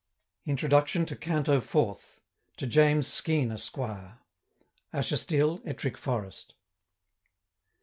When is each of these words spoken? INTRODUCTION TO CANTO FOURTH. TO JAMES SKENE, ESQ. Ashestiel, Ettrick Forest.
INTRODUCTION 0.47 1.05
TO 1.05 1.15
CANTO 1.15 1.61
FOURTH. 1.61 2.21
TO 2.57 2.65
JAMES 2.65 3.05
SKENE, 3.05 3.51
ESQ. 3.51 3.77
Ashestiel, 4.93 5.61
Ettrick 5.63 5.95
Forest. 5.95 6.55